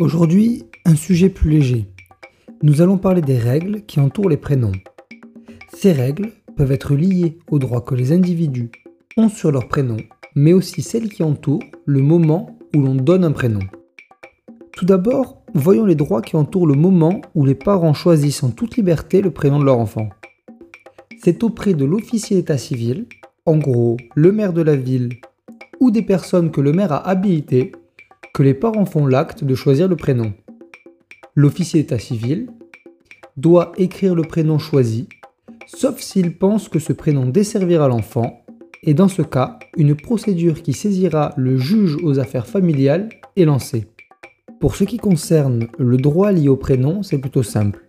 Aujourd'hui, 0.00 0.64
un 0.84 0.96
sujet 0.96 1.28
plus 1.28 1.50
léger. 1.50 1.86
Nous 2.64 2.82
allons 2.82 2.98
parler 2.98 3.20
des 3.20 3.38
règles 3.38 3.82
qui 3.82 4.00
entourent 4.00 4.28
les 4.28 4.36
prénoms. 4.36 4.72
Ces 5.72 5.92
règles 5.92 6.32
peuvent 6.56 6.72
être 6.72 6.96
liées 6.96 7.38
aux 7.48 7.60
droits 7.60 7.80
que 7.80 7.94
les 7.94 8.10
individus 8.10 8.72
ont 9.16 9.28
sur 9.28 9.52
leur 9.52 9.68
prénom, 9.68 9.98
mais 10.34 10.52
aussi 10.52 10.82
celles 10.82 11.08
qui 11.08 11.22
entourent 11.22 11.62
le 11.86 12.00
moment 12.00 12.58
où 12.74 12.80
l'on 12.82 12.96
donne 12.96 13.22
un 13.22 13.30
prénom. 13.30 13.60
Tout 14.72 14.84
d'abord, 14.84 15.44
voyons 15.54 15.84
les 15.84 15.94
droits 15.94 16.22
qui 16.22 16.34
entourent 16.34 16.66
le 16.66 16.74
moment 16.74 17.20
où 17.36 17.44
les 17.44 17.54
parents 17.54 17.94
choisissent 17.94 18.42
en 18.42 18.50
toute 18.50 18.76
liberté 18.76 19.22
le 19.22 19.30
prénom 19.30 19.60
de 19.60 19.64
leur 19.64 19.78
enfant. 19.78 20.08
C'est 21.22 21.44
auprès 21.44 21.74
de 21.74 21.84
l'officier 21.84 22.38
d'état 22.38 22.58
civil, 22.58 23.06
en 23.46 23.58
gros 23.58 23.96
le 24.16 24.32
maire 24.32 24.52
de 24.52 24.62
la 24.62 24.74
ville 24.74 25.10
ou 25.78 25.92
des 25.92 26.02
personnes 26.02 26.50
que 26.50 26.60
le 26.60 26.72
maire 26.72 26.92
a 26.92 27.08
habilitées, 27.08 27.70
que 28.34 28.42
les 28.42 28.52
parents 28.52 28.84
font 28.84 29.06
l'acte 29.06 29.44
de 29.44 29.54
choisir 29.54 29.86
le 29.86 29.94
prénom. 29.94 30.32
L'officier 31.36 31.80
d'état 31.80 32.00
civil 32.00 32.48
doit 33.36 33.72
écrire 33.76 34.16
le 34.16 34.22
prénom 34.22 34.58
choisi, 34.58 35.08
sauf 35.66 36.00
s'il 36.00 36.36
pense 36.36 36.68
que 36.68 36.80
ce 36.80 36.92
prénom 36.92 37.26
desservira 37.26 37.86
l'enfant, 37.86 38.44
et 38.82 38.92
dans 38.92 39.06
ce 39.06 39.22
cas, 39.22 39.60
une 39.76 39.94
procédure 39.94 40.62
qui 40.62 40.72
saisira 40.72 41.32
le 41.36 41.56
juge 41.56 41.96
aux 42.02 42.18
affaires 42.18 42.48
familiales 42.48 43.08
est 43.36 43.44
lancée. 43.44 43.86
Pour 44.60 44.74
ce 44.74 44.82
qui 44.82 44.96
concerne 44.96 45.68
le 45.78 45.96
droit 45.96 46.32
lié 46.32 46.48
au 46.48 46.56
prénom, 46.56 47.04
c'est 47.04 47.18
plutôt 47.18 47.44
simple. 47.44 47.88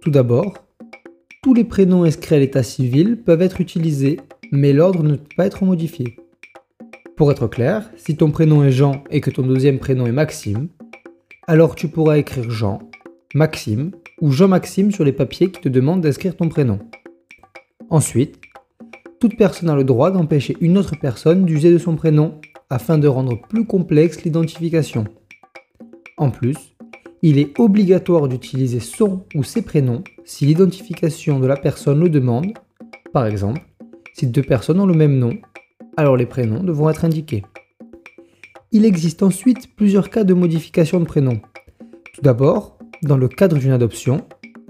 Tout 0.00 0.10
d'abord, 0.10 0.54
tous 1.42 1.54
les 1.54 1.64
prénoms 1.64 2.04
inscrits 2.04 2.36
à 2.36 2.38
l'état 2.38 2.62
civil 2.62 3.16
peuvent 3.16 3.42
être 3.42 3.60
utilisés, 3.60 4.20
mais 4.52 4.72
l'ordre 4.72 5.02
ne 5.02 5.16
peut 5.16 5.34
pas 5.36 5.46
être 5.46 5.64
modifié. 5.64 6.16
Pour 7.16 7.30
être 7.32 7.46
clair, 7.46 7.90
si 7.96 8.14
ton 8.14 8.30
prénom 8.30 8.62
est 8.62 8.72
Jean 8.72 9.02
et 9.10 9.22
que 9.22 9.30
ton 9.30 9.40
deuxième 9.40 9.78
prénom 9.78 10.06
est 10.06 10.12
Maxime, 10.12 10.68
alors 11.46 11.74
tu 11.74 11.88
pourras 11.88 12.18
écrire 12.18 12.50
Jean, 12.50 12.78
Maxime 13.34 13.92
ou 14.20 14.32
Jean-Maxime 14.32 14.92
sur 14.92 15.02
les 15.02 15.12
papiers 15.12 15.50
qui 15.50 15.62
te 15.62 15.70
demandent 15.70 16.02
d'inscrire 16.02 16.36
ton 16.36 16.50
prénom. 16.50 16.78
Ensuite, 17.88 18.38
toute 19.18 19.38
personne 19.38 19.70
a 19.70 19.74
le 19.74 19.84
droit 19.84 20.10
d'empêcher 20.10 20.58
une 20.60 20.76
autre 20.76 20.94
personne 21.00 21.46
d'user 21.46 21.72
de 21.72 21.78
son 21.78 21.96
prénom 21.96 22.38
afin 22.68 22.98
de 22.98 23.08
rendre 23.08 23.40
plus 23.48 23.64
complexe 23.64 24.22
l'identification. 24.22 25.04
En 26.18 26.30
plus, 26.30 26.76
il 27.22 27.38
est 27.38 27.58
obligatoire 27.58 28.28
d'utiliser 28.28 28.80
son 28.80 29.24
ou 29.34 29.42
ses 29.42 29.62
prénoms 29.62 30.04
si 30.26 30.44
l'identification 30.44 31.40
de 31.40 31.46
la 31.46 31.56
personne 31.56 32.00
le 32.00 32.10
demande. 32.10 32.52
Par 33.14 33.24
exemple, 33.24 33.62
si 34.12 34.26
deux 34.26 34.42
personnes 34.42 34.80
ont 34.80 34.86
le 34.86 34.92
même 34.92 35.18
nom, 35.18 35.32
alors 35.96 36.16
les 36.16 36.26
prénoms 36.26 36.62
devront 36.62 36.90
être 36.90 37.04
indiqués. 37.04 37.44
Il 38.72 38.84
existe 38.84 39.22
ensuite 39.22 39.74
plusieurs 39.74 40.10
cas 40.10 40.24
de 40.24 40.34
modification 40.34 41.00
de 41.00 41.04
prénom. 41.04 41.40
Tout 42.12 42.22
d'abord, 42.22 42.78
dans 43.02 43.16
le 43.16 43.28
cadre 43.28 43.58
d'une 43.58 43.72
adoption, 43.72 44.26